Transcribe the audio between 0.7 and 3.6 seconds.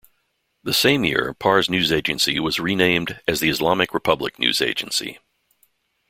same year Pars News Agency was renamed as the